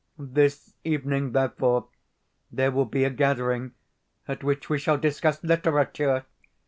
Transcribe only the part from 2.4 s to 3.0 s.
there will